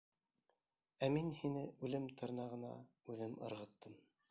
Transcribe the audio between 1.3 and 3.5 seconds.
һине үлем тырнағына үҙем